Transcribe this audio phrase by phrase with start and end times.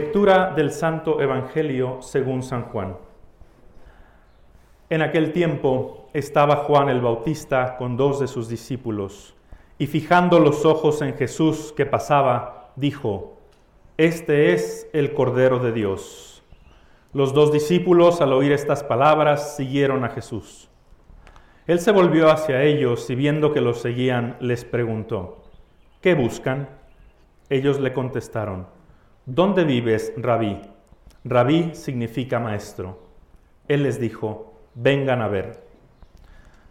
[0.00, 2.96] Lectura del Santo Evangelio según San Juan.
[4.88, 9.36] En aquel tiempo estaba Juan el Bautista con dos de sus discípulos,
[9.76, 13.36] y fijando los ojos en Jesús que pasaba, dijo,
[13.98, 16.42] Este es el Cordero de Dios.
[17.12, 20.70] Los dos discípulos, al oír estas palabras, siguieron a Jesús.
[21.66, 25.42] Él se volvió hacia ellos y viendo que los seguían, les preguntó,
[26.00, 26.70] ¿qué buscan?
[27.50, 28.79] Ellos le contestaron,
[29.32, 30.60] ¿Dónde vives, rabí?
[31.22, 32.98] Rabí significa maestro.
[33.68, 35.62] Él les dijo, vengan a ver.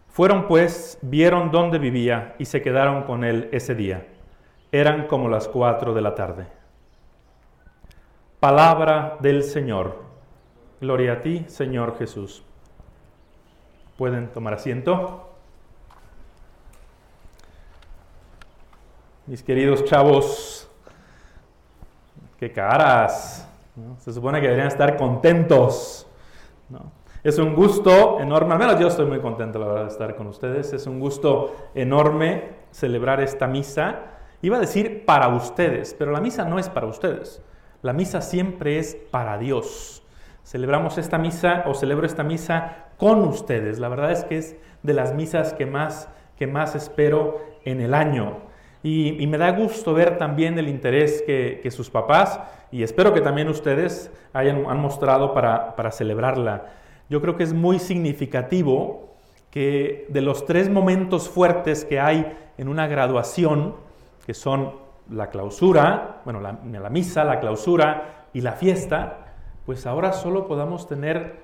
[0.08, 4.08] Fueron pues, vieron dónde vivía y se quedaron con él ese día.
[4.72, 6.48] Eran como las cuatro de la tarde.
[8.40, 10.02] Palabra del Señor.
[10.82, 12.42] Gloria a ti, Señor Jesús.
[13.96, 15.30] Pueden tomar asiento.
[19.26, 20.69] Mis queridos chavos,
[22.40, 23.46] qué caras.
[23.98, 26.06] Se supone que deberían estar contentos.
[27.22, 30.26] Es un gusto enorme, al menos yo estoy muy contento, la verdad, de estar con
[30.26, 30.72] ustedes.
[30.72, 34.00] Es un gusto enorme celebrar esta misa.
[34.40, 37.42] Iba a decir para ustedes, pero la misa no es para ustedes.
[37.82, 40.02] La misa siempre es para Dios.
[40.42, 43.78] Celebramos esta misa o celebro esta misa con ustedes.
[43.78, 47.92] La verdad es que es de las misas que más, que más espero en el
[47.92, 48.49] año.
[48.82, 52.40] Y, me da gusto ver también el interés que, sus papás
[52.72, 56.66] y espero que también ustedes hayan, han mostrado para, para celebrarla.
[57.10, 59.10] Yo creo que es muy significativo
[59.50, 63.74] que de los tres momentos fuertes que hay en una graduación,
[64.24, 64.74] que son
[65.10, 69.34] la clausura, bueno, la, la, misa, la clausura y la fiesta,
[69.66, 71.40] pues ahora solo podamos tener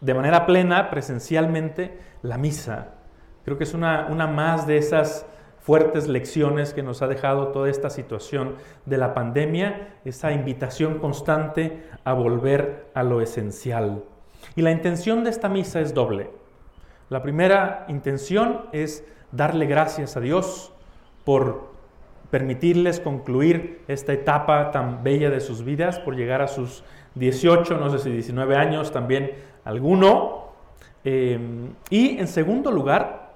[0.00, 2.94] de manera plena, presencialmente, la misa.
[3.44, 5.26] Creo que es una, una más de esas
[5.64, 11.82] fuertes lecciones que nos ha dejado toda esta situación de la pandemia, esa invitación constante
[12.04, 14.04] a volver a lo esencial.
[14.56, 16.28] Y la intención de esta misa es doble.
[17.08, 20.70] La primera intención es darle gracias a Dios
[21.24, 21.72] por
[22.30, 27.88] permitirles concluir esta etapa tan bella de sus vidas, por llegar a sus 18, no
[27.88, 29.30] sé si 19 años, también
[29.64, 30.48] alguno.
[31.04, 31.38] Eh,
[31.88, 33.32] y en segundo lugar,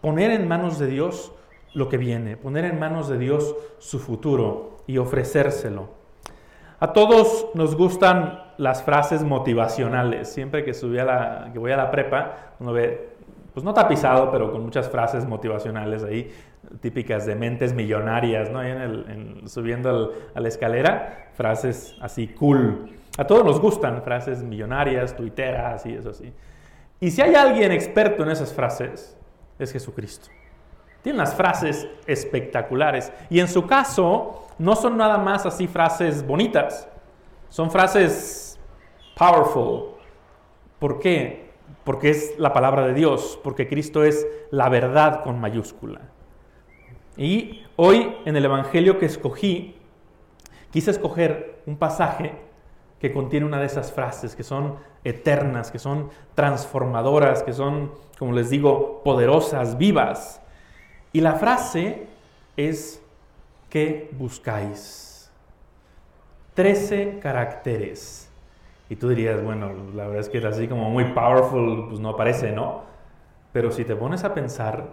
[0.00, 1.32] poner en manos de Dios
[1.76, 5.90] lo que viene, poner en manos de Dios su futuro y ofrecérselo.
[6.80, 10.32] A todos nos gustan las frases motivacionales.
[10.32, 13.10] Siempre que, subí a la, que voy a la prepa, uno ve,
[13.52, 16.32] pues no tapizado, pero con muchas frases motivacionales ahí,
[16.80, 18.62] típicas de mentes millonarias, ¿no?
[18.62, 22.88] En el, subiendo a la escalera, frases así cool.
[23.18, 26.32] A todos nos gustan frases millonarias, tuiteras y eso así.
[27.00, 29.14] Y si hay alguien experto en esas frases,
[29.58, 30.30] es Jesucristo.
[31.06, 33.12] Tiene unas frases espectaculares.
[33.30, 36.88] Y en su caso, no son nada más así frases bonitas.
[37.48, 38.58] Son frases
[39.16, 39.90] powerful.
[40.80, 41.52] ¿Por qué?
[41.84, 46.00] Porque es la palabra de Dios, porque Cristo es la verdad con mayúscula.
[47.16, 49.76] Y hoy en el Evangelio que escogí,
[50.72, 52.32] quise escoger un pasaje
[52.98, 54.74] que contiene una de esas frases que son
[55.04, 60.42] eternas, que son transformadoras, que son, como les digo, poderosas, vivas.
[61.16, 62.08] Y la frase
[62.58, 63.02] es,
[63.70, 65.32] ¿qué buscáis?
[66.52, 68.30] Trece caracteres.
[68.90, 72.10] Y tú dirías, bueno, la verdad es que es así como muy powerful, pues no
[72.10, 72.82] aparece, ¿no?
[73.50, 74.90] Pero si te pones a pensar,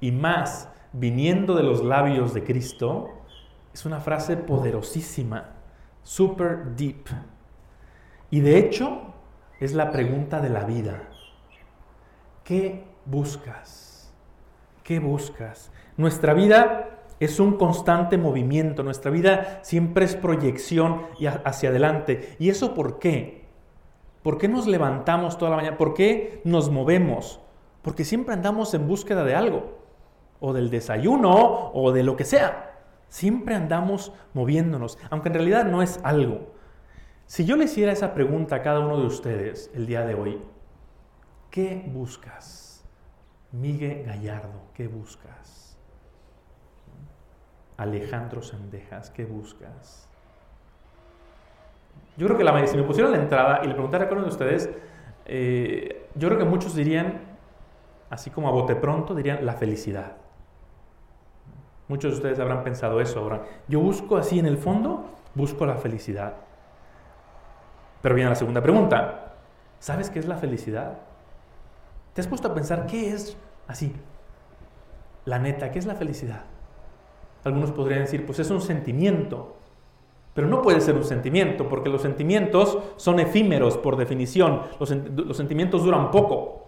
[0.00, 3.10] y más viniendo de los labios de Cristo,
[3.72, 5.50] es una frase poderosísima,
[6.02, 7.06] super deep.
[8.32, 9.14] Y de hecho,
[9.60, 11.04] es la pregunta de la vida.
[12.42, 13.91] ¿Qué buscas?
[14.82, 15.70] ¿Qué buscas?
[15.96, 21.02] Nuestra vida es un constante movimiento, nuestra vida siempre es proyección
[21.44, 22.36] hacia adelante.
[22.40, 23.44] ¿Y eso por qué?
[24.22, 25.78] ¿Por qué nos levantamos toda la mañana?
[25.78, 27.40] ¿Por qué nos movemos?
[27.82, 29.78] Porque siempre andamos en búsqueda de algo,
[30.40, 32.80] o del desayuno, o de lo que sea.
[33.08, 36.54] Siempre andamos moviéndonos, aunque en realidad no es algo.
[37.26, 40.40] Si yo le hiciera esa pregunta a cada uno de ustedes el día de hoy,
[41.50, 42.71] ¿qué buscas?
[43.52, 45.78] Miguel Gallardo, ¿qué buscas?
[47.76, 50.08] Alejandro Sendejas, ¿qué buscas?
[52.16, 54.28] Yo creo que la, si me pusieron la entrada y le preguntara a cada de
[54.28, 54.70] ustedes,
[55.26, 57.20] eh, yo creo que muchos dirían,
[58.10, 60.12] así como a bote pronto, dirían la felicidad.
[61.88, 63.42] Muchos de ustedes habrán pensado eso ahora.
[63.68, 66.34] Yo busco así en el fondo, busco la felicidad.
[68.00, 69.34] Pero viene la segunda pregunta.
[69.78, 70.98] ¿Sabes qué es la felicidad?
[72.12, 73.36] ¿Te has puesto a pensar qué es
[73.66, 73.92] así?
[75.24, 76.42] La neta, ¿qué es la felicidad?
[77.44, 79.56] Algunos podrían decir, pues es un sentimiento.
[80.34, 84.62] Pero no puede ser un sentimiento, porque los sentimientos son efímeros por definición.
[84.78, 84.88] Los,
[85.36, 86.66] sentimientos duran poco.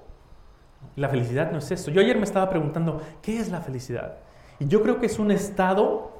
[0.96, 1.91] La felicidad no es eso.
[1.91, 4.19] Yo ayer me estaba preguntando, ¿qué es la felicidad?
[4.58, 6.12] Y yo creo que es un estado,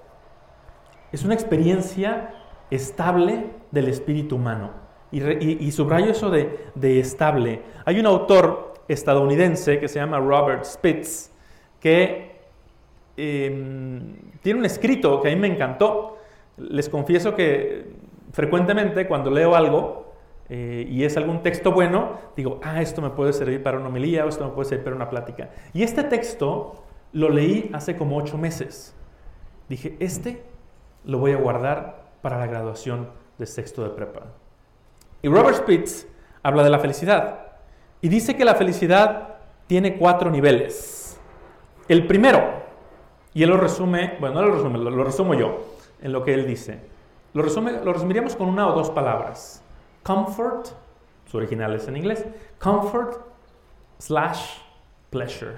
[1.13, 2.35] es una experiencia
[2.71, 4.71] estable del espíritu humano.
[5.13, 7.63] Y, subrayo eso de, estable.
[7.85, 11.31] Hay un autor estadounidense que se llama Robert Spitz,
[11.81, 12.37] que
[13.17, 16.15] em, tiene un escrito que a mí me encantó
[16.57, 17.93] les confieso que
[18.33, 20.15] frecuentemente cuando leo algo
[20.49, 24.25] eh, y es algún texto bueno, digo, ah, esto me puede servir para una homilía
[24.25, 25.51] o esto me puede servir para una plática.
[25.73, 28.95] Y este texto lo leí hace como ocho meses.
[29.69, 30.43] Dije, este
[31.05, 33.09] lo voy a guardar para la graduación
[33.39, 34.23] de sexto de prepa.
[35.23, 36.07] Y Robert Spitz
[36.43, 37.44] habla de la felicidad
[38.05, 39.37] y dice que la felicidad
[39.67, 41.19] tiene cuatro niveles.
[41.89, 42.53] El primero,
[43.33, 45.65] y él lo resume, bueno, no lo resume, lo resumo yo
[46.03, 46.81] en lo que él dice.
[47.33, 49.63] Lo, lo resumiríamos con una o dos palabras.
[50.03, 50.67] Comfort,
[51.25, 52.27] su original es en inglés,
[52.59, 53.25] comfort
[53.99, 54.59] slash
[55.09, 55.55] pleasure.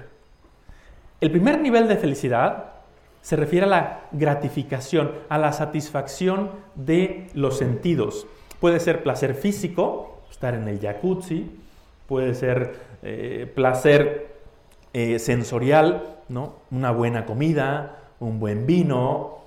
[1.19, 2.75] El primer nivel de felicidad
[3.21, 8.25] se refiere a la gratificación, a la satisfacción de los sentidos.
[8.61, 11.66] Puede ser placer físico, estar en el jacuzzi,
[12.07, 14.35] puede ser eh, placer
[14.93, 16.55] eh, sensorial, ¿no?
[16.71, 19.39] una buena comida, un buen vino,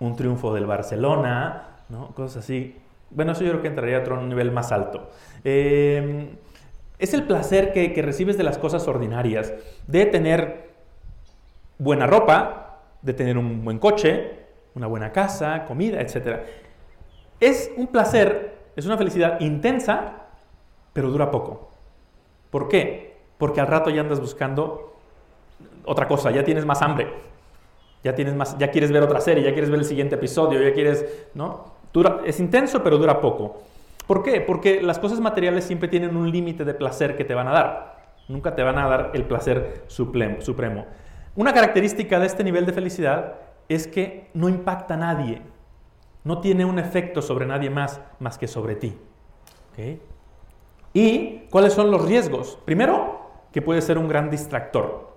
[0.00, 2.08] un triunfo del Barcelona, ¿no?
[2.14, 2.76] cosas así.
[3.10, 5.08] Bueno, eso yo creo que entraría a otro nivel más alto.
[5.44, 6.36] Eh,
[6.98, 9.54] es el placer que, que, recibes de las cosas ordinarias,
[9.86, 10.68] de tener
[11.78, 14.32] buena ropa, de tener un buen coche,
[14.74, 16.40] una buena casa, comida, etc.
[17.40, 20.26] Es un placer, es una felicidad intensa,
[20.92, 21.68] pero dura poco.
[22.50, 23.18] ¿Por qué?
[23.38, 24.96] Porque al rato ya andas buscando
[25.84, 27.08] otra cosa, ya tienes más hambre,
[28.04, 30.72] ya tienes más, ya quieres ver otra serie, ya quieres ver el siguiente episodio, ya
[30.72, 31.04] quieres,
[31.34, 31.72] ¿no?
[31.92, 33.62] Dura, es intenso, pero dura poco.
[34.06, 34.40] ¿Por qué?
[34.40, 37.98] Porque las cosas materiales siempre tienen un límite de placer que te van a dar.
[38.28, 40.86] Nunca te van a dar el placer supremo.
[41.34, 43.36] Una característica de este nivel de felicidad
[43.68, 45.42] es que no impacta a nadie.
[46.24, 48.96] No tiene un efecto sobre nadie más más que sobre ti.
[50.92, 52.58] ¿Y cuáles son los riesgos?
[52.64, 53.20] Primero,
[53.52, 55.16] que puede ser un gran distractor.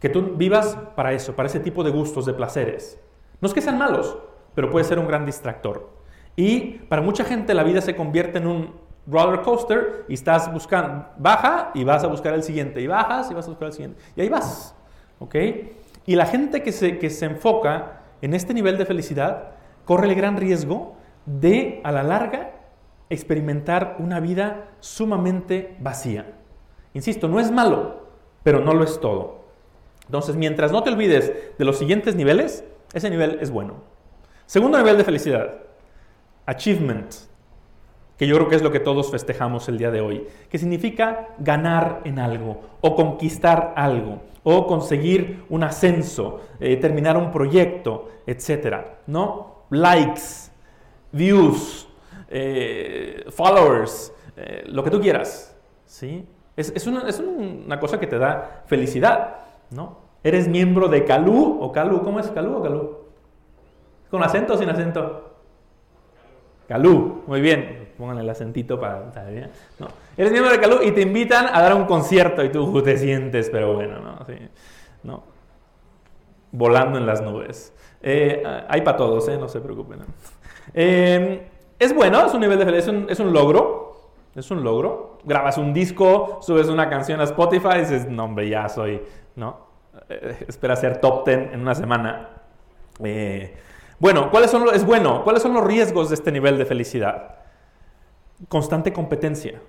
[0.00, 3.00] Que tú vivas para eso, para ese tipo de gustos, de placeres.
[3.40, 4.18] No es que sean malos,
[4.54, 5.90] pero puede ser un gran distractor.
[6.36, 8.74] Y para mucha gente la vida se convierte en un
[9.06, 13.34] roller coaster y estás buscando, baja y vas a buscar el siguiente, y bajas y
[13.34, 14.00] vas a buscar el siguiente.
[14.16, 14.74] Y ahí vas.
[15.18, 15.36] ¿Ok?
[16.06, 19.50] Y la gente que se, que se enfoca en este nivel de felicidad
[19.84, 20.96] corre el gran riesgo
[21.26, 22.51] de, a la larga,
[23.12, 26.34] experimentar una vida sumamente vacía.
[26.94, 28.06] Insisto, no es malo,
[28.42, 29.42] pero no lo es todo.
[30.06, 33.74] Entonces, mientras no te olvides de los siguientes niveles, ese nivel es bueno.
[34.46, 35.54] Segundo nivel de felicidad,
[36.46, 37.14] achievement,
[38.18, 41.28] que yo creo que es lo que todos festejamos el día de hoy, que significa
[41.38, 48.76] ganar en algo o conquistar algo o conseguir un ascenso, eh, terminar un proyecto, etc.
[49.06, 49.64] ¿no?
[49.70, 50.50] Likes,
[51.12, 51.88] views,
[52.32, 55.56] eh, followers, eh, lo que tú quieras.
[55.84, 56.26] ¿sí?
[56.56, 59.36] Es, una, cosa que te da felicidad.
[59.70, 59.98] ¿no?
[60.24, 62.02] ¿Eres miembro de Calú o Calú?
[62.02, 62.98] ¿Cómo es Calú o Calú?
[64.10, 65.36] ¿Con acento o sin acento?
[66.68, 67.92] Calú, muy bien.
[67.98, 69.12] Pongan el acentito para...
[69.78, 69.88] ¿no?
[70.16, 73.50] Eres miembro de Calú y te invitan a dar un concierto y tú te sientes,
[73.50, 74.26] pero bueno, ¿no?
[75.02, 75.24] ¿no?
[76.50, 77.74] Volando en las nubes.
[78.02, 79.36] Eh, hay para todos, ¿eh?
[79.38, 80.00] no se preocupen.
[80.74, 81.40] Em,
[81.82, 83.96] es bueno, es un nivel de felicidad, es un, logro.
[84.34, 85.18] Es un logro.
[85.24, 89.02] Grabas un disco, subes una canción a Spotify y dices, no, hombre, ya soy,
[89.36, 89.66] ¿no?
[90.08, 92.30] Eh, espera ser top 10 en una semana.
[93.02, 93.54] Eh,
[93.98, 97.36] bueno, ¿cuáles son es bueno, ¿cuáles son los riesgos de este nivel de felicidad?
[98.48, 99.60] Constante competencia,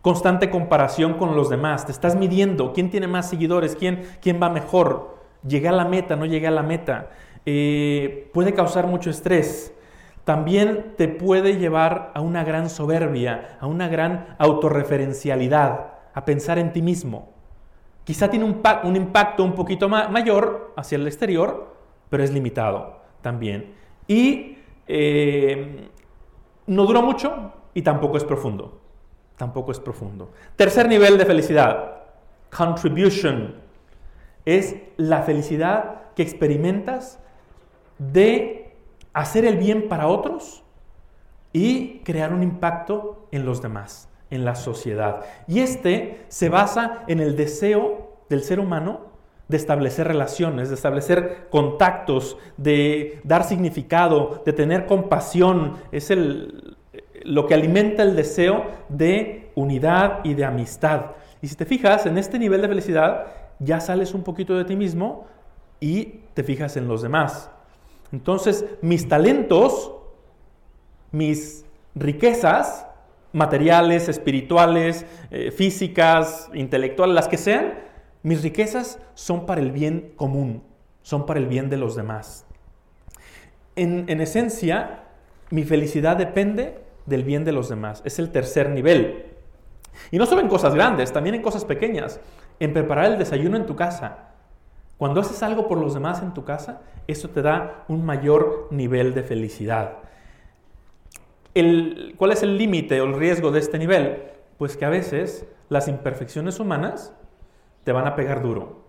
[0.00, 4.48] constante comparación con los demás, te estás midiendo, quién tiene más seguidores, quién, quién va
[4.48, 7.10] mejor, llegué a la meta, no llegué a la meta,
[7.44, 9.74] eh, puede causar mucho estrés,
[10.24, 16.72] también te puede llevar a una gran soberbia, a una gran autorreferencialidad, a pensar en
[16.72, 17.32] ti mismo.
[18.04, 21.76] Quizá tiene un, impacto un poquito mayor hacia el exterior,
[22.08, 23.74] pero es limitado también.
[24.06, 25.88] Y eh,
[26.66, 28.80] no dura mucho y tampoco es profundo.
[29.36, 30.30] Tampoco es profundo.
[30.56, 32.02] Tercer nivel de felicidad,
[32.56, 33.56] contribution.
[34.44, 37.20] Es la felicidad que experimentas
[37.98, 38.61] de
[39.12, 40.62] hacer el bien para otros
[41.52, 45.20] y crear un impacto en los demás en la sociedad.
[45.46, 49.12] Y este se basa en el deseo del ser humano
[49.48, 55.74] de establecer relaciones, de establecer contactos, de dar significado, de tener compasión.
[55.92, 56.78] Es el,
[57.24, 61.10] lo que alimenta el deseo de unidad y de amistad.
[61.42, 63.26] Y si te fijas, en este nivel de felicidad
[63.58, 65.26] ya sales un poquito de ti mismo
[65.78, 67.50] y te fijas en los demás.
[68.12, 69.92] Entonces, mis talentos,
[71.10, 71.64] mis
[71.94, 72.86] riquezas
[73.32, 77.74] materiales, espirituales, eh, físicas, intelectuales, las que sean,
[78.22, 80.62] mis riquezas son para el bien común,
[81.02, 82.44] son para el bien de los demás.
[83.74, 85.04] En, en esencia,
[85.50, 88.02] mi felicidad depende del bien de los demás.
[88.04, 89.26] Es el tercer nivel.
[90.10, 92.20] Y no solo en cosas grandes, también en cosas pequeñas.
[92.60, 94.31] En preparar el desayuno en tu casa.
[95.02, 99.14] Cuando haces algo por los demás en tu casa, eso te da un mayor nivel
[99.14, 99.94] de felicidad.
[102.16, 104.22] ¿Cuál es el límite o el riesgo de este nivel?
[104.58, 107.12] Pues que a veces las imperfecciones humanas
[107.82, 108.84] te van a pegar duro.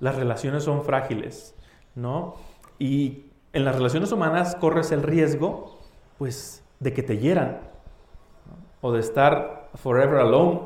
[0.00, 1.54] Las relaciones son frágiles,
[1.94, 2.34] ¿no?
[2.80, 5.78] Y en las relaciones humanas corres el riesgo,
[6.18, 7.60] pues, de que te hieran
[8.80, 10.62] o de estar forever alone,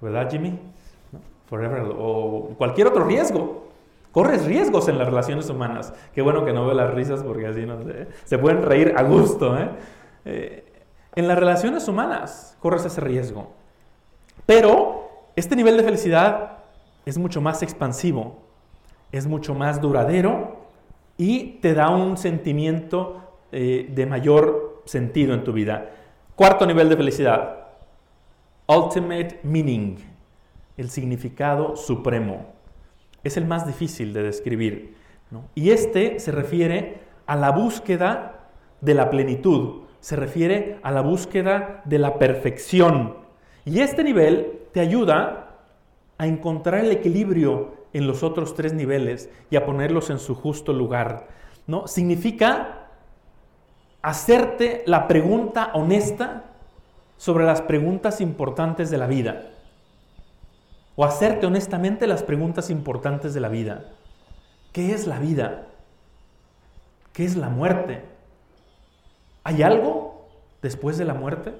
[0.00, 0.60] ¿verdad, Jimmy?
[1.46, 1.98] Forever alone.
[1.98, 3.66] o cualquier otro riesgo.
[4.16, 5.92] Corres riesgos en las relaciones humanas.
[6.14, 9.02] Qué bueno que no ve las risas porque así no se, se pueden reír a
[9.02, 9.68] gusto, ¿eh?
[10.24, 10.72] Eh,
[11.14, 13.52] en las relaciones humanas corres ese riesgo.
[14.46, 16.60] Pero este nivel de felicidad
[17.04, 18.38] es mucho más expansivo,
[19.12, 20.64] es mucho más duradero
[21.18, 23.20] y te da un sentimiento
[23.52, 25.90] eh, de mayor sentido en tu vida.
[26.36, 27.66] Cuarto nivel de felicidad,
[28.66, 29.98] ultimate meaning,
[30.78, 32.55] el significado supremo.
[33.26, 34.94] Es el más difícil de describir.
[35.56, 41.82] Y este se refiere a la búsqueda de la plenitud, se refiere a la búsqueda
[41.84, 43.16] de la perfección.
[43.64, 45.56] Y este nivel te ayuda
[46.18, 50.72] a encontrar el equilibrio en los otros tres niveles y a ponerlos en su justo
[50.72, 51.26] lugar.
[51.66, 51.88] ¿no?
[51.88, 52.90] Significa
[54.02, 56.44] hacerte la pregunta honesta
[57.16, 59.50] sobre las preguntas importantes de la vida.
[60.96, 63.92] O hacerte honestamente las preguntas importantes de la vida.
[64.72, 65.66] ¿Qué es la vida?
[67.12, 68.02] ¿Qué es la muerte?
[69.44, 70.26] ¿Hay algo
[70.62, 71.54] después de la muerte?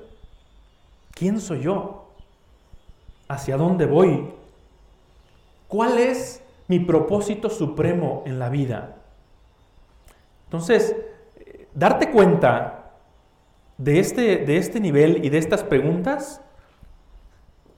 [1.12, 2.10] ¿Quién soy yo?
[3.28, 4.32] ¿Hacia dónde voy?
[5.68, 8.96] ¿Cuál es mi propósito supremo en la vida?
[10.44, 10.96] Entonces,
[11.74, 12.92] darte cuenta
[13.78, 16.40] de este, de este nivel y de estas preguntas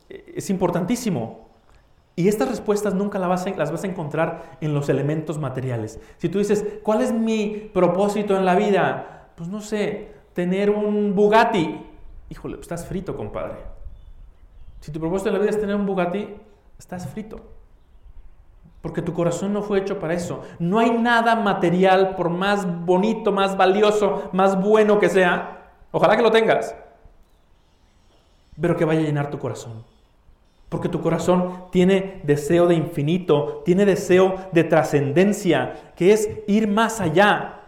[0.08, 1.47] es importantísimo.
[2.18, 6.00] Y estas respuestas nunca las vas, a, encontrar en los elementos materiales.
[6.16, 9.30] Si tú dices, ¿cuál es mi propósito en la vida?
[9.36, 11.80] pues no sé, tener un Bugatti.
[12.28, 13.58] Híjole, pues estás frito, compadre.
[14.80, 16.34] Si tu propósito en la vida es tener un Bugatti,
[16.76, 17.38] estás frito.
[18.82, 20.42] Porque tu corazón no fue hecho para eso.
[20.58, 25.70] No hay nada material, por más bonito, más valioso, más bueno que sea.
[25.92, 26.74] Ojalá que lo tengas.
[28.60, 29.84] Pero que vaya a llenar tu corazón.
[30.68, 37.00] Porque tu corazón tiene deseo de infinito, tiene deseo de trascendencia, que es ir más
[37.00, 37.60] allá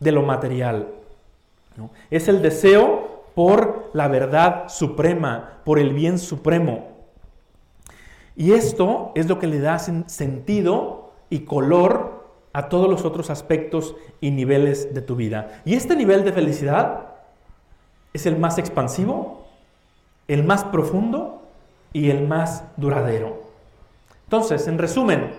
[0.00, 0.88] de lo material.
[2.10, 6.88] Es el deseo por la verdad suprema, por el bien supremo.
[8.36, 13.94] Y esto es lo que le da sentido y color a todos los otros aspectos
[14.20, 15.62] y niveles de tu vida.
[15.64, 17.06] Y este nivel de felicidad
[18.12, 19.46] es el más expansivo,
[20.28, 21.41] el más profundo
[21.92, 23.42] y el más duradero.
[24.24, 25.32] Entonces, en resumen,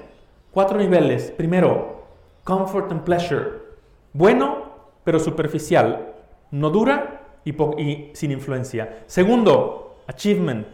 [0.52, 1.32] cuatro niveles.
[1.32, 2.04] Primero,
[2.44, 3.64] comfort and pleasure.
[4.14, 4.64] Bueno,
[5.04, 6.14] pero superficial
[6.52, 9.04] no dura y, sin influencia.
[9.08, 10.68] Segundo, achievement.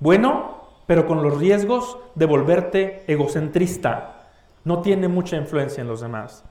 [0.00, 4.30] Bueno, pero con los riesgos de volverte egocentrista.
[4.64, 6.44] No tiene mucha influencia en los demás.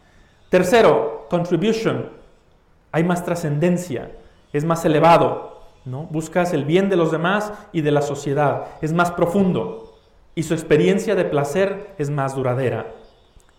[0.50, 2.12] Tercero, contribution.
[2.92, 4.12] Hay más trascendencia,
[4.54, 5.57] es más elevado.
[6.10, 8.68] Buscas el bien de los demás y de la sociedad.
[8.82, 9.98] Es más profundo.
[10.36, 12.94] Y su experiencia de placer es más duradera.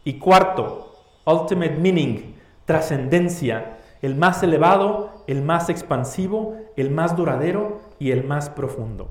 [0.04, 0.94] Y cuarto,
[1.24, 8.48] ultimate meaning, trascendencia el más elevado, el más expansivo, el más duradero y el más
[8.50, 9.10] profundo.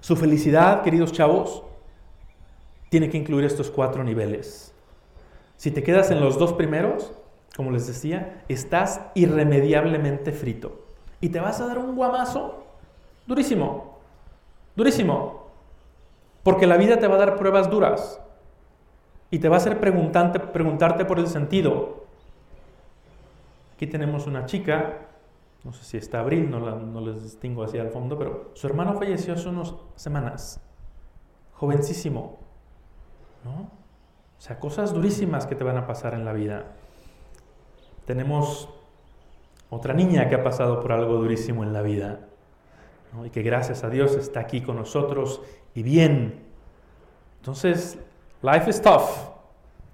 [0.00, 1.64] Su felicidad, queridos chavos,
[2.88, 4.72] tiene que incluir estos cuatro niveles.
[5.56, 7.12] Si te quedas en los dos primeros,
[7.56, 10.86] como les decía, estás irremediablemente frito.
[11.20, 12.64] Y te vas a dar un guamazo
[13.26, 13.98] durísimo,
[14.74, 15.46] durísimo.
[16.42, 18.20] Porque la vida te va a dar pruebas duras.
[19.30, 22.04] Y te va a hacer preguntarte por el sentido.
[23.74, 24.98] Aquí tenemos una chica,
[25.64, 29.32] no sé si está Abril, no, les distingo hacia el fondo, pero su hermano falleció
[29.32, 30.60] hace unas semanas,
[31.54, 32.38] jovencísimo,
[33.42, 33.70] ¿no?
[34.38, 36.72] O sea, cosas durísimas que te van a pasar en la vida.
[38.04, 38.68] Tenemos
[39.70, 42.20] otra niña que ha pasado por algo durísimo en la vida
[43.24, 45.42] y que gracias a Dios está aquí con nosotros
[45.74, 46.44] y bien.
[47.38, 47.98] Entonces,
[48.42, 49.30] life is tough.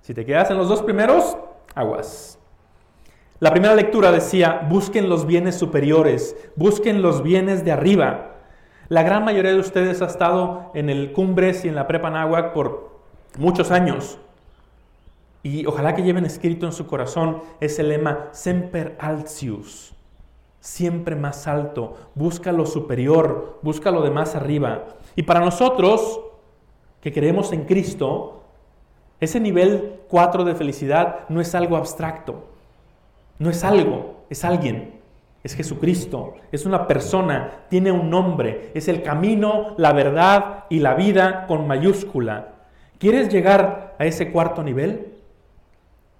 [0.00, 1.36] Si te quedas en los dos primeros,
[1.74, 2.38] aguas.
[3.38, 8.36] La primera lectura decía, busquen los bienes superiores, busquen los bienes de arriba.
[8.88, 12.52] La gran mayoría de ustedes ha estado en el Cumbres y en la Prepa Nahuac
[12.52, 13.00] por
[13.36, 14.18] muchos años.
[15.46, 19.94] Y ojalá que lleven escrito en su corazón ese lema, Semper Altius,
[20.58, 24.86] siempre más alto, busca lo superior, busca lo de más arriba.
[25.14, 26.20] Y para nosotros,
[27.00, 28.42] que creemos en Cristo,
[29.20, 32.48] ese nivel 4 de felicidad no es algo abstracto,
[33.38, 35.00] no es algo, es alguien,
[35.44, 40.94] es Jesucristo, es una persona, tiene un nombre, es el camino, la verdad y la
[40.94, 42.48] vida con mayúscula.
[42.98, 45.12] ¿Quieres llegar a ese cuarto nivel?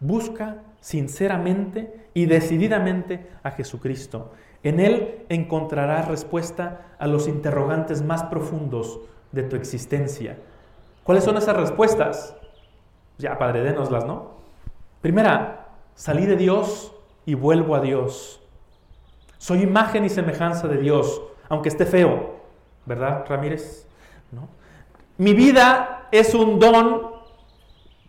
[0.01, 4.33] Busca sinceramente y decididamente a Jesucristo.
[4.63, 9.01] En Él encontrarás respuesta a los interrogantes más profundos
[9.33, 10.39] de tu existencia.
[11.05, 12.37] ¿Cuáles son esas respuestas?
[13.19, 14.33] Ya, Padre, dénoslas, ¿no?
[15.01, 16.93] Primera, salí de Dios
[17.25, 18.43] y vuelvo a Dios.
[19.39, 22.41] Soy imagen y semejanza de Dios, aunque esté feo,
[22.87, 23.87] ¿verdad, Ramírez?
[24.33, 24.49] ¿No?
[25.19, 27.16] Mi vida es un don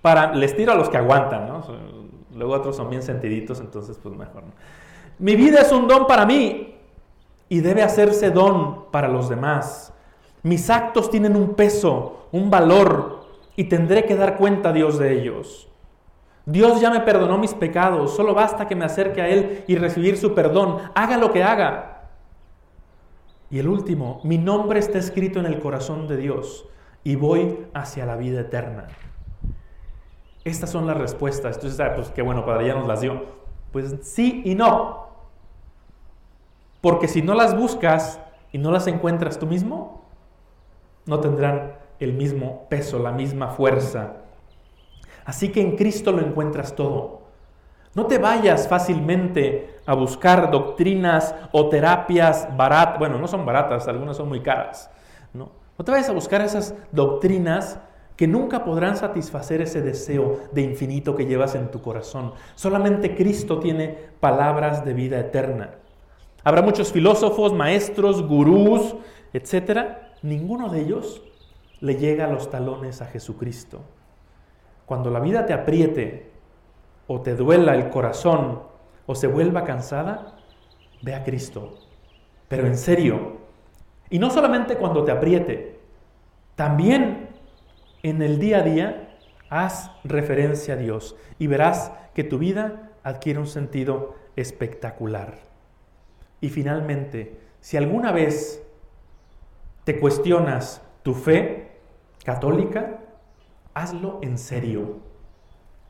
[0.02, 1.64] para, les tiro a los que aguantan, ¿no?
[2.36, 4.44] Luego otros son bien sentiditos, entonces pues mejor.
[5.20, 6.76] Mi vida es un don para mí
[7.50, 9.94] y debe hacerse don para los demás.
[10.44, 13.26] Mis actos tienen un peso, un valor
[13.56, 15.68] y tendré que dar cuenta a Dios de ellos.
[16.46, 20.18] Dios ya me perdonó mis pecados, solo basta que me acerque a Él y recibir
[20.18, 22.10] su perdón, haga lo que haga.
[23.50, 26.66] Y el último, mi nombre está escrito en el corazón de Dios
[27.04, 28.88] y voy hacia la vida eterna.
[30.48, 31.58] Estas son las respuestas.
[31.58, 33.26] Entonces, ah, pues qué bueno, Padre, ya nos las dio.
[33.74, 35.08] Pues sí y no.
[36.80, 38.22] Porque si no las buscas
[38.54, 40.06] y no las encuentras tú mismo,
[41.06, 44.14] no tendrán el mismo peso, la misma fuerza.
[45.26, 47.24] Así que en Cristo lo encuentras todo.
[47.94, 53.00] No te vayas fácilmente a buscar doctrinas o terapias baratas.
[53.00, 54.90] Bueno, no son baratas, algunas son muy caras.
[55.34, 57.80] No, no te vayas a buscar esas doctrinas
[58.18, 62.34] que nunca podrán satisfacer ese deseo de infinito que llevas en tu corazón.
[62.56, 65.76] Solamente Cristo tiene palabras de vida eterna.
[66.44, 68.96] Habrá muchos filósofos, maestros, gurús,
[69.34, 69.98] etc.
[70.24, 71.22] Ninguno de ellos
[71.80, 73.82] le llega a los talones a Jesucristo.
[74.88, 76.32] Cuando la vida te apriete
[77.06, 78.64] o te duela el corazón
[79.06, 80.40] o se vuelva cansada,
[81.04, 81.78] ve a Cristo.
[82.48, 83.38] Pero en serio.
[84.10, 85.80] Y no solamente cuando te apriete,
[86.56, 87.27] también
[88.04, 89.18] en el día a día,
[89.50, 95.36] haz referencia a Dios y verás que tu vida adquiere un sentido espectacular.
[96.42, 98.64] Y finalmente, si alguna vez
[99.84, 101.80] te cuestionas tu fe
[102.24, 103.00] católica,
[103.74, 104.98] hazlo en serio,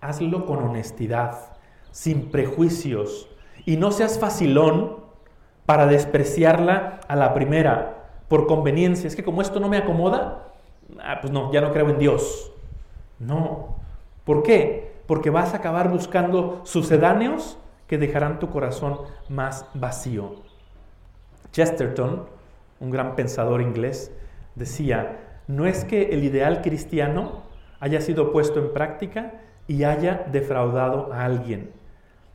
[0.02, 1.58] hazlo con honestidad,
[1.92, 3.30] sin prejuicios,
[3.66, 4.98] y no seas facilón
[5.66, 9.08] para despreciarla a la primera por conveniencia.
[9.08, 10.47] Es que como esto no me acomoda,
[11.00, 12.52] ah, pues no, ya no creo en Dios.
[13.20, 13.76] No.
[14.26, 14.94] ¿Por qué?
[15.08, 20.36] Porque vas a acabar buscando sucedáneos que dejarán tu corazón más vacío.
[21.52, 22.28] Chesterton,
[22.80, 24.12] un gran pensador inglés,
[24.56, 27.44] decía, no es que el ideal cristiano
[27.80, 29.34] haya sido puesto en práctica
[29.68, 31.72] y haya defraudado a alguien.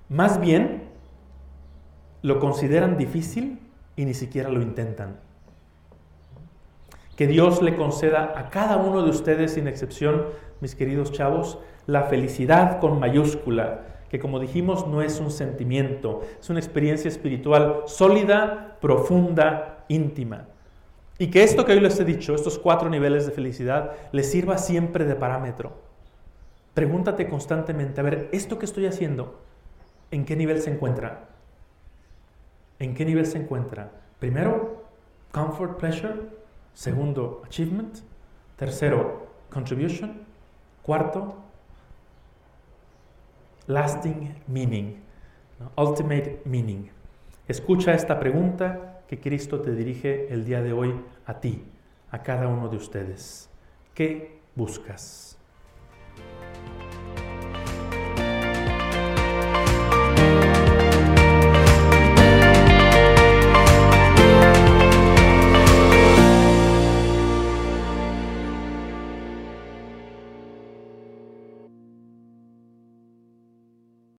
[0.08, 0.84] Más bien,
[2.22, 3.60] lo consideran difícil
[3.96, 5.20] y ni siquiera lo intentan.
[7.22, 10.24] Que Dios le conceda a cada uno de ustedes, sin excepción,
[10.60, 16.50] mis queridos chavos, la felicidad con mayúscula, que como dijimos no es un sentimiento, es
[16.50, 20.48] una experiencia espiritual sólida, profunda, íntima.
[21.16, 24.58] Y que esto que hoy les he dicho, estos cuatro niveles de felicidad, les sirva
[24.58, 25.74] siempre de parámetro.
[26.74, 29.38] Pregúntate constantemente, a ver, ¿esto que estoy haciendo,
[30.10, 31.28] en qué nivel se encuentra?
[32.80, 33.92] ¿En qué nivel se encuentra?
[34.18, 34.82] Primero,
[35.30, 36.41] comfort, pleasure,
[36.74, 37.98] Segundo, achievement.
[38.56, 40.26] Tercero, contribution.
[40.82, 41.36] Cuarto,
[43.66, 45.00] lasting meaning,
[45.76, 46.90] ultimate meaning.
[47.46, 50.94] Escucha esta pregunta que Cristo te dirige el día de hoy
[51.26, 51.64] a ti,
[52.10, 53.48] a cada uno de ustedes.
[53.94, 55.38] ¿Qué buscas?